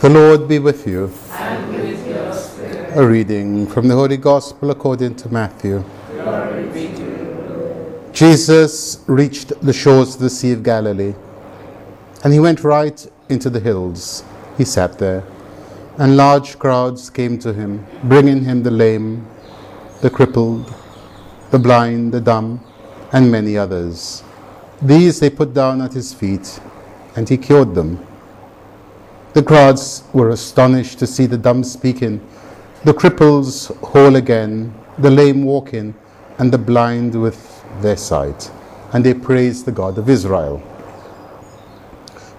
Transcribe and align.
The 0.00 0.08
Lord 0.08 0.46
be 0.46 0.60
with 0.60 0.86
you. 0.86 1.10
and 1.32 1.72
with 1.72 2.06
your 2.06 2.32
spirit. 2.32 2.96
A 2.96 3.04
reading 3.04 3.66
from 3.66 3.88
the 3.88 3.96
Holy 3.96 4.16
Gospel 4.16 4.70
according 4.70 5.16
to 5.16 5.28
Matthew. 5.28 5.82
Glory 6.12 6.66
be 6.68 6.86
to 6.94 7.02
you. 7.02 8.10
Jesus 8.12 9.02
reached 9.08 9.60
the 9.60 9.72
shores 9.72 10.14
of 10.14 10.20
the 10.20 10.30
Sea 10.30 10.52
of 10.52 10.62
Galilee, 10.62 11.14
and 12.22 12.32
he 12.32 12.38
went 12.38 12.62
right 12.62 13.04
into 13.28 13.50
the 13.50 13.58
hills. 13.58 14.22
He 14.56 14.64
sat 14.64 15.00
there, 15.00 15.24
and 15.96 16.16
large 16.16 16.60
crowds 16.60 17.10
came 17.10 17.36
to 17.40 17.52
him, 17.52 17.84
bringing 18.04 18.44
him 18.44 18.62
the 18.62 18.70
lame, 18.70 19.26
the 20.00 20.10
crippled, 20.10 20.72
the 21.50 21.58
blind, 21.58 22.12
the 22.12 22.20
dumb, 22.20 22.60
and 23.12 23.32
many 23.32 23.58
others. 23.58 24.22
These 24.80 25.18
they 25.18 25.30
put 25.30 25.54
down 25.54 25.82
at 25.82 25.92
his 25.92 26.14
feet, 26.14 26.60
and 27.16 27.28
he 27.28 27.36
cured 27.36 27.74
them. 27.74 28.06
The 29.38 29.44
crowds 29.44 30.02
were 30.12 30.30
astonished 30.30 30.98
to 30.98 31.06
see 31.06 31.26
the 31.26 31.38
dumb 31.38 31.62
speaking, 31.62 32.20
the 32.82 32.92
cripples 32.92 33.72
whole 33.90 34.16
again, 34.16 34.74
the 34.98 35.12
lame 35.12 35.44
walking, 35.44 35.94
and 36.38 36.52
the 36.52 36.58
blind 36.58 37.14
with 37.14 37.64
their 37.80 37.96
sight. 37.96 38.50
And 38.92 39.06
they 39.06 39.14
praised 39.14 39.64
the 39.64 39.70
God 39.70 39.96
of 39.96 40.10
Israel. 40.10 40.60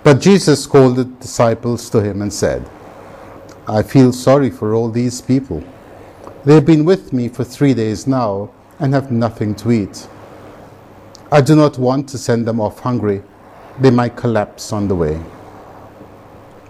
But 0.04 0.20
Jesus 0.20 0.68
called 0.68 0.98
the 0.98 1.06
disciples 1.06 1.90
to 1.92 2.02
him 2.02 2.22
and 2.22 2.34
said, 2.34 2.70
I 3.66 3.82
feel 3.82 4.12
sorry 4.12 4.50
for 4.50 4.76
all 4.76 4.90
these 4.92 5.22
people. 5.22 5.64
They 6.44 6.56
have 6.56 6.66
been 6.66 6.84
with 6.84 7.14
me 7.14 7.30
for 7.30 7.46
three 7.46 7.74
days 7.74 8.08
now 8.08 8.52
and 8.78 8.94
have 8.94 9.10
nothing 9.10 9.56
to 9.56 9.72
eat. 9.72 10.06
I 11.32 11.40
do 11.40 11.56
not 11.56 11.78
want 11.78 12.10
to 12.10 12.18
send 12.18 12.46
them 12.46 12.60
off 12.60 12.82
hungry. 12.82 13.24
They 13.80 13.90
might 13.90 14.18
collapse 14.18 14.74
on 14.74 14.90
the 14.90 14.96
way. 14.96 15.22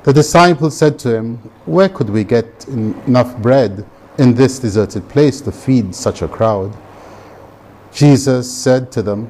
The 0.03 0.13
disciples 0.13 0.77
said 0.77 0.97
to 0.99 1.15
him, 1.15 1.37
Where 1.65 1.89
could 1.89 2.09
we 2.09 2.23
get 2.23 2.67
enough 2.69 3.35
bread 3.37 3.85
in 4.17 4.33
this 4.33 4.59
deserted 4.59 5.09
place 5.09 5.41
to 5.41 5.51
feed 5.51 5.93
such 5.93 6.21
a 6.21 6.27
crowd? 6.27 6.75
Jesus 7.91 8.51
said 8.51 8.91
to 8.93 9.01
them, 9.01 9.29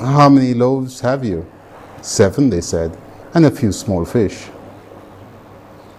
How 0.00 0.28
many 0.28 0.52
loaves 0.52 1.00
have 1.00 1.24
you? 1.24 1.46
Seven, 2.02 2.50
they 2.50 2.60
said, 2.60 2.98
and 3.34 3.46
a 3.46 3.50
few 3.50 3.70
small 3.70 4.04
fish. 4.04 4.48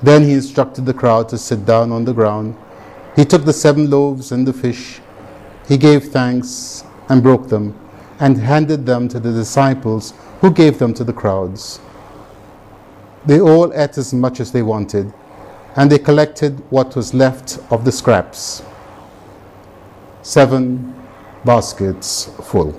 Then 0.03 0.23
he 0.23 0.33
instructed 0.33 0.85
the 0.85 0.93
crowd 0.93 1.29
to 1.29 1.37
sit 1.37 1.65
down 1.65 1.91
on 1.91 2.03
the 2.03 2.13
ground. 2.13 2.55
He 3.15 3.23
took 3.23 3.45
the 3.45 3.53
seven 3.53 3.89
loaves 3.89 4.31
and 4.31 4.45
the 4.45 4.53
fish. 4.53 4.99
He 5.67 5.77
gave 5.77 6.05
thanks 6.05 6.83
and 7.07 7.23
broke 7.23 7.47
them 7.47 7.79
and 8.19 8.37
handed 8.37 8.85
them 8.85 9.07
to 9.09 9.19
the 9.19 9.31
disciples, 9.31 10.13
who 10.41 10.51
gave 10.51 10.79
them 10.79 10.93
to 10.93 11.03
the 11.03 11.13
crowds. 11.13 11.79
They 13.25 13.39
all 13.39 13.73
ate 13.73 13.97
as 13.97 14.13
much 14.13 14.39
as 14.39 14.51
they 14.51 14.61
wanted, 14.61 15.13
and 15.75 15.91
they 15.91 15.99
collected 15.99 16.59
what 16.69 16.95
was 16.95 17.13
left 17.13 17.59
of 17.71 17.83
the 17.83 17.91
scraps 17.91 18.61
seven 20.25 20.91
baskets 21.45 22.25
full. 22.43 22.73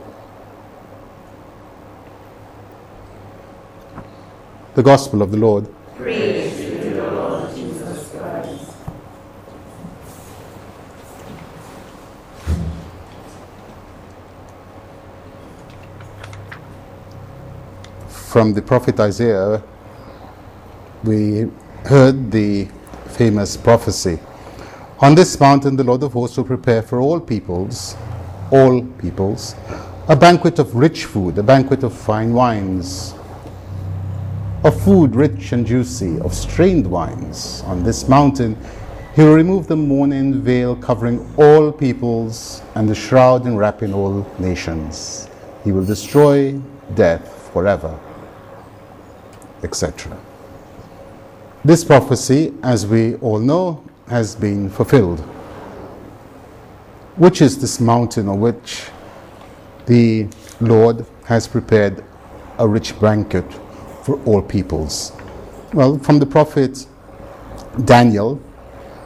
The 4.75 4.83
Gospel 4.83 5.23
of 5.23 5.31
the 5.31 5.37
Lord. 5.37 5.69
From 18.09 18.53
the 18.53 18.61
prophet 18.61 19.01
Isaiah, 19.01 19.63
we 21.07 21.49
heard 21.85 22.31
the 22.31 22.67
famous 23.07 23.57
prophecy. 23.57 24.19
On 25.01 25.15
this 25.15 25.39
mountain, 25.39 25.77
the 25.77 25.85
Lord 25.85 26.03
of 26.03 26.13
hosts 26.13 26.37
will 26.37 26.45
prepare 26.45 26.83
for 26.83 27.01
all 27.01 27.21
peoples, 27.21 27.97
all 28.51 28.83
peoples, 28.99 29.55
a 30.09 30.17
banquet 30.17 30.59
of 30.59 30.75
rich 30.75 31.05
food, 31.05 31.39
a 31.39 31.43
banquet 31.43 31.83
of 31.83 31.93
fine 31.93 32.33
wines, 32.33 33.15
of 34.65 34.81
food 34.83 35.15
rich 35.15 35.53
and 35.53 35.67
juicy, 35.67 36.19
of 36.21 36.35
strained 36.35 36.87
wines. 36.87 37.63
On 37.67 37.85
this 37.85 38.09
mountain, 38.09 38.57
he 39.15 39.23
will 39.23 39.35
remove 39.35 39.67
the 39.67 39.77
mourning 39.77 40.43
veil 40.43 40.75
covering 40.77 41.27
all 41.37 41.73
peoples 41.73 42.63
and 42.75 42.89
the 42.89 42.95
shroud 42.95 43.47
enwrapping 43.47 43.95
all 43.95 44.27
nations. 44.39 45.29
He 45.63 45.73
will 45.73 45.85
destroy 45.85 46.53
death 46.95 47.51
forever, 47.53 47.99
etc. 49.63 50.17
This 51.67 51.83
prophecy, 51.83 52.55
as 52.63 52.87
we 52.87 53.17
all 53.17 53.41
know, 53.41 53.83
has 54.07 54.37
been 54.37 54.71
fulfilled. 54.71 55.19
Which 57.17 57.43
is 57.43 57.59
this 57.59 57.81
mountain 57.81 58.29
on 58.29 58.39
which 58.39 58.85
the 59.87 60.29
Lord 60.61 61.05
has 61.25 61.49
prepared 61.49 62.05
a 62.61 62.69
rich 62.69 62.97
banquet 63.01 63.53
for 64.05 64.23
all 64.27 64.43
peoples? 64.43 65.11
Well, 65.75 65.99
from 65.99 66.21
the 66.21 66.27
prophet 66.27 66.87
Daniel, 67.85 68.41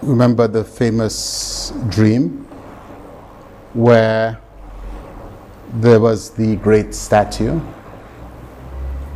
remember 0.03 0.47
the 0.47 0.62
famous 0.62 1.72
dream 1.88 2.47
where 3.72 4.38
there 5.77 5.98
was 5.98 6.28
the 6.32 6.56
great 6.56 6.94
statue 6.94 7.59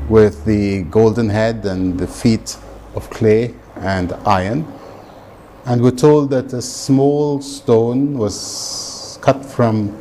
with 0.09 0.47
the 0.47 0.85
golden 0.85 1.29
head 1.29 1.67
and 1.67 2.01
the 2.01 2.07
feet 2.07 2.57
of 2.95 3.11
clay 3.11 3.55
and 3.77 4.13
iron. 4.27 4.67
And 5.67 5.83
we're 5.83 5.91
told 5.91 6.31
that 6.31 6.53
a 6.53 6.63
small 6.63 7.41
stone 7.41 8.19
was 8.19 9.19
cut 9.23 9.45
from 9.45 9.97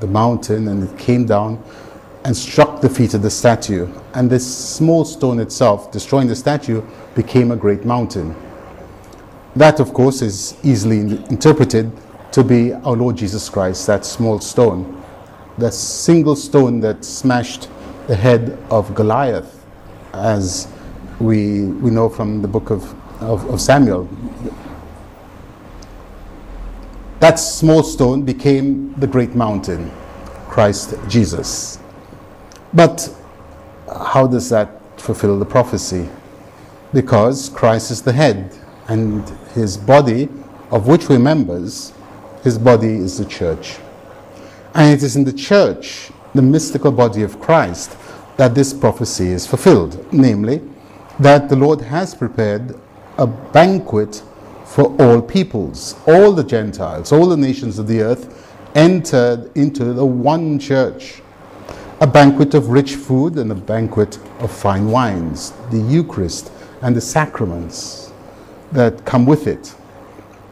the 0.00 0.06
mountain 0.06 0.68
and 0.68 0.88
it 0.88 0.98
came 0.98 1.24
down 1.24 1.62
and 2.24 2.36
struck 2.36 2.80
the 2.80 2.88
feet 2.88 3.14
of 3.14 3.22
the 3.22 3.30
statue. 3.30 3.88
And 4.14 4.28
this 4.28 4.46
small 4.46 5.04
stone 5.04 5.38
itself, 5.38 5.92
destroying 5.92 6.26
the 6.26 6.36
statue, 6.36 6.82
became 7.14 7.52
a 7.52 7.56
great 7.56 7.84
mountain. 7.84 8.34
That, 9.54 9.80
of 9.80 9.94
course, 9.94 10.22
is 10.22 10.56
easily 10.62 10.98
interpreted 11.30 11.90
to 12.32 12.44
be 12.44 12.72
our 12.74 12.96
Lord 12.96 13.16
Jesus 13.16 13.48
Christ, 13.48 13.86
that 13.86 14.04
small 14.04 14.40
stone, 14.40 15.02
that 15.56 15.72
single 15.72 16.36
stone 16.36 16.80
that 16.80 17.04
smashed 17.04 17.68
the 18.08 18.14
head 18.14 18.58
of 18.70 18.94
Goliath, 18.94 19.64
as 20.12 20.68
we, 21.20 21.64
we 21.66 21.90
know 21.90 22.08
from 22.08 22.42
the 22.42 22.48
book 22.48 22.70
of, 22.70 22.94
of, 23.22 23.48
of 23.50 23.60
Samuel. 23.60 24.08
That 27.20 27.36
small 27.36 27.82
stone 27.82 28.22
became 28.22 28.94
the 29.00 29.06
great 29.06 29.34
mountain, 29.34 29.90
Christ 30.48 30.94
Jesus. 31.08 31.78
But 32.74 33.08
how 33.88 34.26
does 34.26 34.50
that 34.50 35.00
fulfill 35.00 35.38
the 35.38 35.46
prophecy? 35.46 36.08
Because 36.92 37.48
Christ 37.48 37.90
is 37.90 38.02
the 38.02 38.12
head, 38.12 38.54
and 38.88 39.28
his 39.54 39.76
body, 39.76 40.28
of 40.70 40.86
which 40.86 41.08
we're 41.08 41.18
members, 41.18 41.92
his 42.42 42.58
body 42.58 42.94
is 42.94 43.18
the 43.18 43.24
church. 43.24 43.78
And 44.74 44.92
it 44.92 45.02
is 45.02 45.16
in 45.16 45.24
the 45.24 45.32
church, 45.32 46.10
the 46.34 46.42
mystical 46.42 46.92
body 46.92 47.22
of 47.22 47.40
Christ, 47.40 47.96
that 48.36 48.54
this 48.54 48.74
prophecy 48.74 49.28
is 49.28 49.46
fulfilled, 49.46 50.06
namely, 50.12 50.60
that 51.18 51.48
the 51.48 51.56
Lord 51.56 51.80
has 51.80 52.14
prepared 52.14 52.78
a 53.18 53.26
banquet 53.26 54.22
for 54.64 54.94
all 55.00 55.22
peoples, 55.22 55.94
all 56.06 56.32
the 56.32 56.44
Gentiles, 56.44 57.12
all 57.12 57.26
the 57.26 57.36
nations 57.36 57.78
of 57.78 57.86
the 57.86 58.00
earth 58.00 58.54
entered 58.74 59.50
into 59.56 59.92
the 59.94 60.04
one 60.04 60.58
church. 60.58 61.22
A 62.00 62.06
banquet 62.06 62.52
of 62.52 62.68
rich 62.68 62.94
food 62.94 63.38
and 63.38 63.50
a 63.50 63.54
banquet 63.54 64.18
of 64.40 64.50
fine 64.50 64.90
wines, 64.90 65.52
the 65.70 65.78
Eucharist 65.78 66.52
and 66.82 66.94
the 66.94 67.00
sacraments 67.00 68.12
that 68.72 69.04
come 69.06 69.24
with 69.24 69.46
it. 69.46 69.74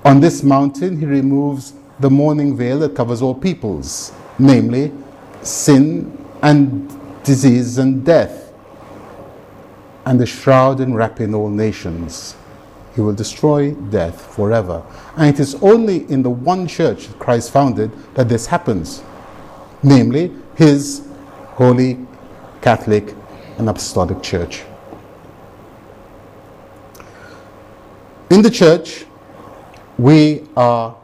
On 0.05 0.21
this 0.21 0.43
mountain, 0.43 0.99
he 0.99 1.05
removes 1.05 1.75
the 2.01 2.09
mourning 2.09 2.57
veil 2.57 2.79
that 2.79 2.95
covers 2.95 3.21
all 3.21 3.35
peoples, 3.35 4.13
namely 4.39 4.93
sin 5.43 6.27
and 6.43 6.89
disease 7.25 7.79
and 7.79 8.05
death, 8.05 8.44
and 10.07 10.21
the 10.21 10.27
shroud 10.27 10.81
enwrapping 10.81 11.35
all 11.35 11.49
nations. 11.49 12.37
He 12.95 13.01
will 13.01 13.15
destroy 13.15 13.73
death 13.73 14.35
forever. 14.35 14.83
And 15.17 15.35
it 15.35 15.41
is 15.41 15.55
only 15.57 16.09
in 16.11 16.23
the 16.23 16.31
one 16.31 16.67
church 16.67 17.09
Christ 17.19 17.51
founded 17.51 17.91
that 18.15 18.29
this 18.29 18.47
happens, 18.47 19.03
namely 19.83 20.33
his 20.57 21.07
holy 21.55 21.99
Catholic 22.61 23.15
and 23.59 23.69
Apostolic 23.69 24.23
Church. 24.23 24.63
In 28.31 28.43
the 28.43 28.51
church, 28.51 29.05
we 29.99 30.43
are 30.57 30.97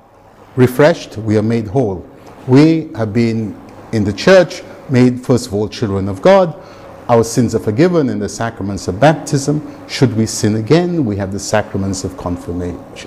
refreshed, 0.56 1.16
we 1.18 1.36
are 1.36 1.42
made 1.42 1.66
whole. 1.68 2.06
We 2.46 2.90
have 2.94 3.12
been 3.12 3.60
in 3.92 4.04
the 4.04 4.12
church 4.12 4.62
made, 4.88 5.20
first 5.24 5.46
of 5.46 5.54
all, 5.54 5.68
children 5.68 6.08
of 6.08 6.22
God, 6.22 6.60
our 7.10 7.24
sins 7.24 7.56
are 7.56 7.58
forgiven 7.58 8.08
in 8.08 8.20
the 8.20 8.28
sacraments 8.28 8.86
of 8.86 9.00
baptism. 9.00 9.60
Should 9.88 10.16
we 10.16 10.26
sin 10.26 10.54
again, 10.54 11.04
we 11.04 11.16
have 11.16 11.32
the 11.32 11.40
sacraments 11.40 12.04
of 12.04 12.16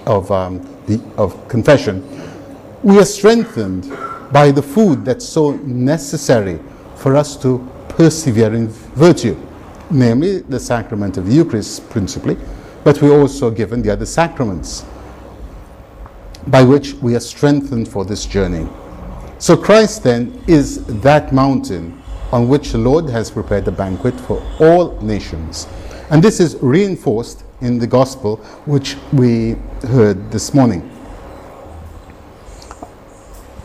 of, 0.05 0.29
um, 0.29 0.59
the, 0.87 1.01
of 1.17 1.47
confession. 1.47 2.03
We 2.83 2.99
are 2.99 3.05
strengthened 3.05 3.89
by 4.33 4.51
the 4.51 4.61
food 4.61 5.05
that's 5.05 5.25
so 5.25 5.51
necessary 5.63 6.59
for 6.97 7.15
us 7.15 7.37
to 7.43 7.65
persevere 7.87 8.53
in 8.53 8.67
virtue, 8.67 9.37
namely 9.89 10.39
the 10.39 10.59
sacrament 10.59 11.15
of 11.15 11.27
the 11.27 11.35
Eucharist 11.35 11.89
principally, 11.89 12.35
but 12.83 13.01
we're 13.01 13.17
also 13.17 13.49
given 13.49 13.81
the 13.81 13.91
other 13.91 14.05
sacraments 14.05 14.85
by 16.47 16.61
which 16.61 16.93
we 16.95 17.15
are 17.15 17.21
strengthened 17.21 17.87
for 17.87 18.03
this 18.03 18.25
journey. 18.25 18.67
So 19.37 19.55
Christ 19.55 20.03
then 20.03 20.43
is 20.45 20.83
that 21.03 21.31
mountain 21.31 22.02
on 22.33 22.47
which 22.47 22.71
the 22.71 22.79
Lord 22.79 23.07
has 23.09 23.29
prepared 23.29 23.67
a 23.67 23.71
banquet 23.71 24.19
for 24.21 24.41
all 24.59 24.99
nations. 25.01 25.67
And 26.09 26.23
this 26.23 26.39
is 26.39 26.57
reinforced 26.61 27.43
in 27.61 27.77
the 27.77 27.85
gospel 27.85 28.37
which 28.65 28.97
we 29.13 29.51
heard 29.83 30.31
this 30.31 30.51
morning. 30.51 30.81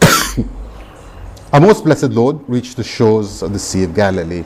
Our 1.54 1.60
most 1.60 1.82
blessed 1.82 2.10
Lord 2.10 2.46
reached 2.46 2.76
the 2.76 2.84
shores 2.84 3.42
of 3.42 3.54
the 3.54 3.58
Sea 3.58 3.84
of 3.84 3.94
Galilee. 3.94 4.42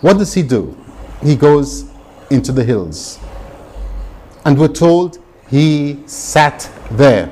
What 0.00 0.16
does 0.16 0.32
he 0.32 0.42
do? 0.42 0.74
He 1.22 1.36
goes 1.36 1.84
into 2.30 2.50
the 2.50 2.64
hills. 2.64 3.18
And 4.46 4.58
we're 4.58 4.68
told 4.68 5.18
he 5.50 6.02
sat 6.06 6.70
there. 6.92 7.30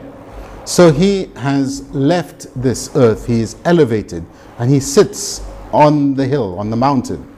So 0.66 0.92
he 0.92 1.31
has 1.37 1.88
left 1.94 2.49
this 2.54 2.94
earth, 2.94 3.26
he 3.26 3.40
is 3.40 3.56
elevated, 3.64 4.26
and 4.58 4.69
he 4.70 4.81
sits 4.81 5.40
on 5.76 6.14
the 6.14 6.26
hill, 6.26 6.58
on 6.58 6.70
the 6.70 6.76
mountain. 6.76 7.32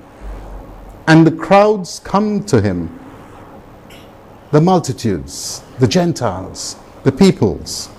And 1.09 1.27
the 1.27 1.33
crowds 1.33 1.99
come 1.99 2.45
to 2.45 2.61
him 2.61 2.99
the 4.51 4.61
multitudes, 4.61 5.63
the 5.79 5.87
Gentiles, 5.87 6.77
the 7.03 7.13
peoples. 7.13 7.91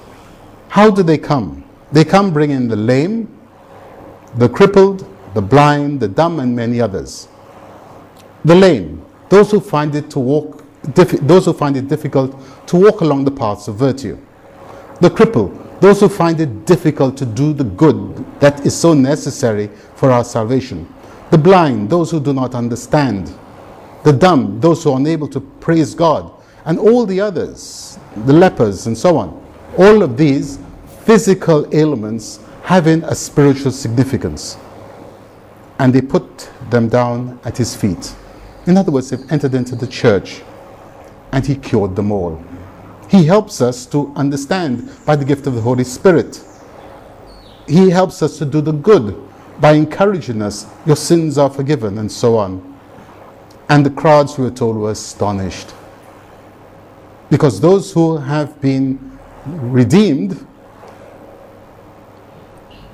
How 0.70 0.90
do 0.90 1.04
they 1.04 1.18
come? 1.18 1.64
They 1.92 2.04
come 2.04 2.32
bringing 2.34 2.68
the 2.68 2.76
lame, 2.76 3.28
the 4.36 4.50
crippled, 4.50 5.06
the 5.36 5.42
blind, 5.42 6.00
the 6.00 6.08
dumb, 6.08 6.40
and 6.40 6.56
many 6.56 6.82
others. 6.82 7.28
The 8.46 8.56
lame, 8.56 9.06
those 9.30 9.52
who 9.52 9.60
find 9.60 9.94
it 9.94 10.10
to 10.12 10.20
walk, 10.20 10.64
those 10.96 11.46
who 11.46 11.54
find 11.54 11.78
it 11.78 11.88
difficult 11.88 12.36
to 12.68 12.78
walk 12.78 13.02
along 13.02 13.26
the 13.26 13.32
paths 13.32 13.68
of 13.68 13.76
virtue. 13.76 14.18
The 15.02 15.10
crippled, 15.10 15.69
those 15.82 16.02
who 16.02 16.10
find 16.10 16.40
it 16.42 16.66
difficult 16.66 17.16
to 17.18 17.26
do 17.26 17.54
the 17.54 17.64
good 17.64 18.18
that 18.40 18.66
is 18.66 18.76
so 18.76 18.94
necessary 18.94 19.68
for 19.96 20.12
our 20.12 20.24
salvation. 20.24 20.94
The 21.32 21.38
blind, 21.38 21.90
those 21.90 22.12
who 22.12 22.20
do 22.20 22.34
not 22.34 22.56
understand. 22.56 23.34
The 24.04 24.12
dumb, 24.12 24.60
those 24.60 24.84
who 24.84 24.92
are 24.92 24.98
unable 24.98 25.28
to 25.30 25.40
praise 25.40 25.94
God. 25.94 26.32
And 26.66 26.80
all 26.80 27.06
the 27.06 27.22
others, 27.22 27.98
the 28.26 28.34
lepers 28.34 28.88
and 28.88 28.98
so 28.98 29.18
on. 29.18 29.46
All 29.78 30.04
of 30.04 30.18
these 30.18 30.60
physical 31.04 31.74
ailments 31.74 32.40
having 32.64 33.04
a 33.04 33.16
spiritual 33.16 33.72
significance. 33.72 34.58
And 35.80 35.94
they 35.94 36.02
put 36.02 36.50
them 36.70 36.90
down 36.90 37.40
at 37.46 37.58
his 37.58 37.76
feet. 37.76 38.14
In 38.66 38.76
other 38.76 38.92
words, 38.92 39.10
they've 39.10 39.32
entered 39.32 39.54
into 39.54 39.76
the 39.76 39.88
church 39.88 40.42
and 41.32 41.46
he 41.46 41.56
cured 41.56 41.96
them 41.96 42.12
all. 42.12 42.44
He 43.10 43.26
helps 43.26 43.60
us 43.60 43.86
to 43.88 44.14
understand 44.16 44.90
by 45.06 45.16
the 45.16 45.26
gift 45.26 45.48
of 45.48 45.56
the 45.56 45.62
Holy 45.62 45.84
Spirit. 45.84 46.44
He 47.68 47.90
helps 47.90 48.22
us 48.22 48.38
to 48.38 48.46
do 48.46 48.62
the 48.62 48.72
good 48.72 49.30
by 49.60 49.74
encouraging 49.74 50.42
us, 50.42 50.66
your 50.86 50.96
sins 50.96 51.38
are 51.38 51.50
forgiven, 51.50 51.98
and 51.98 52.12
so 52.12 52.38
on. 52.38 52.80
And 53.68 53.86
the 53.86 53.90
crowds, 53.90 54.38
we 54.38 54.46
were 54.46 54.52
told, 54.52 54.78
were 54.78 54.92
astonished. 54.92 55.74
Because 57.30 57.60
those 57.60 57.92
who 57.92 58.18
have 58.18 58.60
been 58.62 59.20
redeemed, 59.46 60.46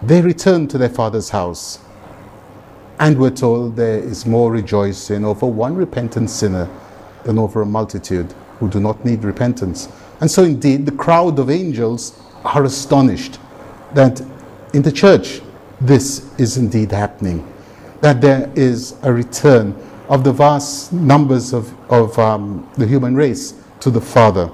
they 0.01 0.21
return 0.21 0.67
to 0.69 0.77
their 0.77 0.89
father's 0.89 1.29
house. 1.29 1.79
And 2.99 3.17
we're 3.19 3.29
told 3.29 3.75
there 3.75 3.99
is 3.99 4.25
more 4.25 4.51
rejoicing 4.51 5.23
over 5.23 5.45
one 5.45 5.75
repentant 5.75 6.29
sinner 6.29 6.69
than 7.23 7.37
over 7.37 7.61
a 7.61 7.65
multitude 7.65 8.33
who 8.59 8.69
do 8.69 8.79
not 8.79 9.03
need 9.05 9.23
repentance. 9.23 9.89
And 10.21 10.29
so, 10.29 10.43
indeed, 10.43 10.85
the 10.85 10.91
crowd 10.91 11.39
of 11.39 11.49
angels 11.49 12.19
are 12.43 12.63
astonished 12.63 13.39
that 13.93 14.21
in 14.73 14.81
the 14.81 14.91
church 14.91 15.41
this 15.81 16.29
is 16.39 16.57
indeed 16.57 16.91
happening, 16.91 17.45
that 18.01 18.21
there 18.21 18.51
is 18.55 18.95
a 19.03 19.11
return 19.11 19.75
of 20.07 20.23
the 20.23 20.31
vast 20.31 20.93
numbers 20.93 21.53
of, 21.53 21.73
of 21.91 22.17
um, 22.19 22.69
the 22.77 22.85
human 22.85 23.15
race 23.15 23.55
to 23.79 23.89
the 23.89 24.01
Father. 24.01 24.49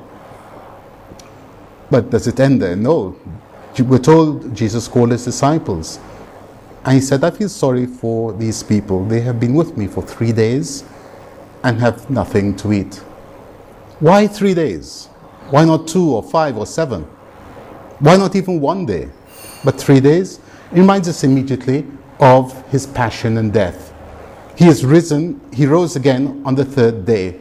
But 1.89 2.09
does 2.09 2.27
it 2.27 2.39
end 2.39 2.61
there? 2.61 2.75
No. 2.75 3.17
We're 3.79 3.99
told 3.99 4.55
Jesus 4.55 4.87
called 4.87 5.11
his 5.11 5.25
disciples. 5.25 5.99
And 6.85 6.95
he 6.95 7.01
said, 7.01 7.23
I 7.23 7.31
feel 7.31 7.49
sorry 7.49 7.85
for 7.85 8.33
these 8.33 8.63
people. 8.63 9.05
They 9.05 9.21
have 9.21 9.39
been 9.39 9.53
with 9.53 9.77
me 9.77 9.87
for 9.87 10.01
three 10.01 10.31
days 10.31 10.83
and 11.63 11.79
have 11.79 12.09
nothing 12.09 12.55
to 12.57 12.73
eat. 12.73 12.95
Why 13.99 14.27
three 14.27 14.53
days? 14.53 15.09
Why 15.51 15.65
not 15.65 15.87
two 15.87 16.11
or 16.11 16.23
five 16.23 16.57
or 16.57 16.65
seven? 16.65 17.03
Why 17.99 18.17
not 18.17 18.35
even 18.35 18.59
one 18.59 18.85
day? 18.85 19.09
But 19.63 19.79
three 19.79 19.99
days 19.99 20.39
reminds 20.71 21.07
us 21.07 21.23
immediately 21.23 21.85
of 22.19 22.67
his 22.69 22.87
passion 22.87 23.37
and 23.37 23.51
death. 23.51 23.93
He 24.57 24.67
is 24.67 24.85
risen, 24.85 25.41
he 25.53 25.65
rose 25.65 25.95
again 25.95 26.41
on 26.45 26.55
the 26.55 26.63
third 26.63 27.05
day. 27.05 27.39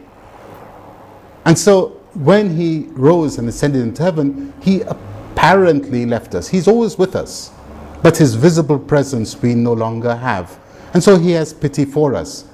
And 1.45 1.57
so 1.57 2.01
when 2.13 2.55
he 2.55 2.87
rose 2.89 3.37
and 3.37 3.47
ascended 3.47 3.81
into 3.81 4.03
heaven, 4.03 4.53
he 4.61 4.81
apparently 4.81 6.05
left 6.05 6.35
us. 6.35 6.49
He's 6.49 6.67
always 6.67 6.97
with 6.97 7.15
us, 7.15 7.51
but 8.03 8.17
his 8.17 8.35
visible 8.35 8.77
presence 8.77 9.41
we 9.41 9.55
no 9.55 9.73
longer 9.73 10.15
have. 10.15 10.59
And 10.93 11.01
so 11.01 11.17
he 11.17 11.31
has 11.31 11.53
pity 11.53 11.85
for 11.85 12.13
us. 12.13 12.45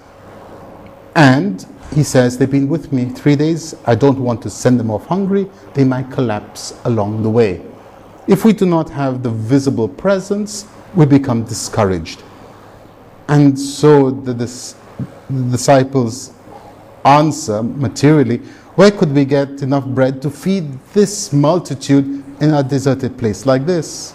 And 1.16 1.66
he 1.94 2.04
says, 2.04 2.38
They've 2.38 2.50
been 2.50 2.70
with 2.70 2.92
me 2.92 3.06
three 3.06 3.36
days. 3.36 3.76
I 3.86 3.96
don't 3.96 4.20
want 4.20 4.42
to 4.44 4.50
send 4.50 4.80
them 4.80 4.92
off 4.92 5.06
hungry. 5.08 5.50
They 5.74 5.84
might 5.84 6.12
collapse 6.12 6.80
along 6.86 7.24
the 7.24 7.30
way. 7.30 7.66
If 8.28 8.44
we 8.44 8.54
do 8.54 8.66
not 8.66 8.90
have 8.90 9.24
the 9.24 9.30
visible 9.30 9.88
presence, 9.88 10.66
we 10.96 11.06
become 11.06 11.44
discouraged. 11.44 12.24
And 13.30 13.58
so 13.58 14.12
the, 14.12 14.34
the 14.34 14.76
disciples 15.52 16.34
answer 17.06 17.64
materially 17.64 18.42
where 18.78 18.92
could 18.92 19.12
we 19.12 19.26
get 19.26 19.64
enough 19.64 19.86
bread 19.88 20.22
to 20.22 20.30
feed 20.30 20.78
this 20.94 21.34
multitude 21.34 22.24
in 22.40 22.54
a 22.54 22.62
deserted 22.62 23.18
place 23.18 23.48
like 23.48 23.66
this? 23.66 24.14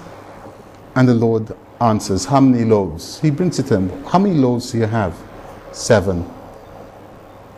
And 0.94 1.08
the 1.08 1.14
Lord 1.14 1.50
answers, 1.80 2.24
How 2.24 2.40
many 2.40 2.64
loaves? 2.64 3.18
He 3.20 3.30
brings 3.30 3.58
it 3.58 3.64
to 3.66 3.78
him. 3.78 4.04
How 4.04 4.20
many 4.20 4.36
loaves 4.36 4.70
do 4.70 4.78
you 4.78 4.86
have? 4.86 5.20
Seven. 5.72 6.24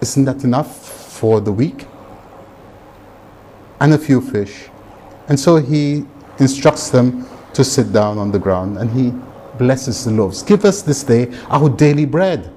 Isn't 0.05 0.27
that 0.27 0.45
enough 0.45 0.87
for 1.19 1.41
the 1.41 1.51
week? 1.51 1.87
And 3.81 3.95
a 3.95 3.97
few 3.97 4.21
fish. 4.21 4.69
And 5.29 5.41
so 5.41 5.57
he 5.57 6.05
instructs 6.39 6.91
them 6.91 7.27
to 7.55 7.65
sit 7.65 7.91
down 7.91 8.19
on 8.19 8.31
the 8.31 8.39
ground 8.39 8.77
and 8.77 8.91
he 8.91 9.15
blesses 9.57 10.05
the 10.05 10.11
loaves. 10.11 10.43
Give 10.43 10.63
us 10.67 10.83
this 10.83 11.03
day 11.05 11.33
our 11.49 11.71
daily 11.71 12.05
bread. 12.05 12.53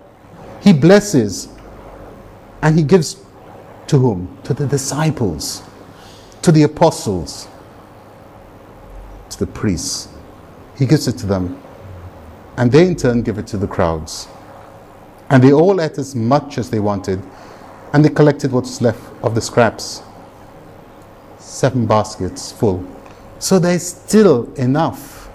He 0.62 0.74
blesses 0.74 1.48
and 2.62 2.78
he 2.78 2.84
gives 2.84 3.16
to 3.88 3.98
whom? 3.98 4.38
To 4.44 4.54
the 4.54 4.68
disciples, 4.68 5.64
to 6.42 6.52
the 6.52 6.64
apostles, 6.64 7.48
to 9.30 9.40
the 9.40 9.48
priests. 9.48 10.10
He 10.78 10.86
gives 10.86 11.08
it 11.08 11.18
to 11.20 11.26
them. 11.26 11.64
And 12.58 12.74
they 12.74 12.88
in 12.88 12.98
turn 12.98 13.22
give 13.22 13.38
it 13.38 13.48
to 13.48 13.58
the 13.58 13.68
crowds. 13.68 14.28
And 15.30 15.44
they 15.44 15.52
all 15.52 15.82
ate 15.82 15.98
as 15.98 16.16
much 16.16 16.58
as 16.58 16.70
they 16.70 16.80
wanted. 16.80 17.22
And 17.94 18.04
they 18.04 18.10
collected 18.10 18.52
what's 18.52 18.82
left 18.82 19.02
of 19.24 19.36
the 19.36 19.42
scraps. 19.42 20.02
Seven 21.40 21.86
baskets 21.86 22.52
full. 22.52 22.86
So 23.40 23.60
there's 23.60 23.86
still 23.86 24.52
enough 24.56 25.30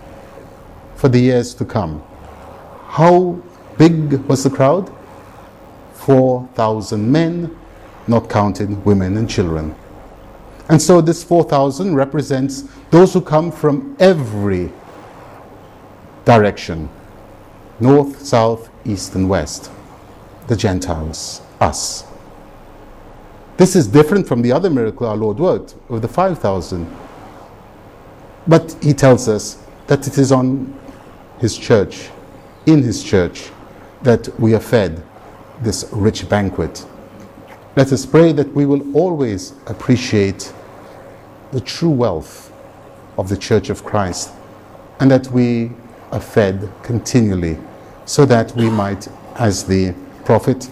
for 0.96 1.08
the 1.08 1.18
years 1.18 1.54
to 1.54 1.64
come. 1.64 2.02
How 2.88 3.40
big 3.78 4.12
was 4.28 4.44
the 4.44 4.50
crowd? 4.50 4.92
4,000 5.94 7.10
men, 7.10 7.56
not 8.06 8.28
counting 8.28 8.82
women 8.84 9.16
and 9.16 9.28
children. 9.28 9.74
And 10.68 10.80
so 10.80 11.00
this 11.00 11.22
4,000 11.22 11.94
represents 11.94 12.64
those 12.90 13.14
who 13.14 13.20
come 13.20 13.52
from 13.52 13.96
every 13.98 14.72
direction 16.24 16.88
north, 17.80 18.24
south, 18.24 18.70
east, 18.84 19.14
and 19.14 19.28
west. 19.28 19.70
The 20.52 20.58
Gentiles, 20.58 21.40
us. 21.62 22.04
This 23.56 23.74
is 23.74 23.86
different 23.86 24.28
from 24.28 24.42
the 24.42 24.52
other 24.52 24.68
miracle 24.68 25.06
our 25.06 25.16
Lord 25.16 25.38
worked 25.38 25.76
with 25.88 26.02
the 26.02 26.08
5,000 26.08 26.94
but 28.46 28.76
he 28.82 28.92
tells 28.92 29.28
us 29.28 29.64
that 29.86 30.06
it 30.06 30.18
is 30.18 30.30
on 30.30 30.78
his 31.38 31.56
church, 31.56 32.10
in 32.66 32.82
his 32.82 33.02
church, 33.02 33.48
that 34.02 34.28
we 34.38 34.54
are 34.54 34.60
fed. 34.60 35.02
this 35.62 35.88
rich 35.90 36.28
banquet. 36.28 36.84
Let 37.74 37.90
us 37.90 38.04
pray 38.04 38.32
that 38.32 38.52
we 38.52 38.66
will 38.66 38.94
always 38.94 39.54
appreciate 39.68 40.52
the 41.50 41.62
true 41.62 41.88
wealth 42.04 42.52
of 43.16 43.30
the 43.30 43.38
Church 43.38 43.70
of 43.70 43.84
Christ 43.84 44.32
and 45.00 45.10
that 45.10 45.28
we 45.28 45.70
are 46.10 46.20
fed 46.20 46.70
continually 46.82 47.56
so 48.04 48.26
that 48.26 48.54
we 48.54 48.68
might, 48.68 49.08
as 49.36 49.64
the 49.64 49.94
prophet 50.24 50.70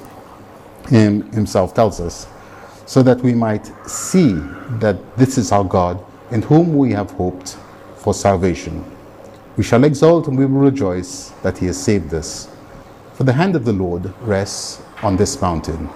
him, 0.88 1.30
himself 1.32 1.74
tells 1.74 2.00
us, 2.00 2.26
so 2.86 3.02
that 3.02 3.20
we 3.20 3.34
might 3.34 3.66
see 3.88 4.34
that 4.78 5.16
this 5.16 5.38
is 5.38 5.52
our 5.52 5.64
God 5.64 6.04
in 6.30 6.42
whom 6.42 6.76
we 6.76 6.92
have 6.92 7.10
hoped 7.12 7.56
for 7.96 8.14
salvation. 8.14 8.84
We 9.56 9.62
shall 9.62 9.84
exult 9.84 10.28
and 10.28 10.38
we 10.38 10.46
will 10.46 10.60
rejoice 10.60 11.30
that 11.42 11.58
he 11.58 11.66
has 11.66 11.82
saved 11.82 12.14
us. 12.14 12.48
For 13.14 13.24
the 13.24 13.32
hand 13.32 13.54
of 13.54 13.64
the 13.64 13.72
Lord 13.72 14.12
rests 14.22 14.82
on 15.02 15.16
this 15.16 15.40
mountain, 15.40 15.90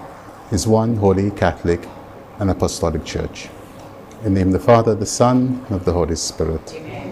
his 0.49 0.67
one 0.67 0.95
holy 0.95 1.31
Catholic 1.31 1.87
and 2.39 2.51
Apostolic 2.51 3.03
Church. 3.03 3.49
In 4.23 4.33
the 4.33 4.39
name 4.39 4.47
of 4.47 4.53
the 4.53 4.59
Father, 4.59 4.95
the 4.95 5.05
Son, 5.05 5.63
and 5.67 5.75
of 5.75 5.85
the 5.85 5.93
Holy 5.93 6.15
Spirit. 6.15 6.73
Amen. 6.75 7.04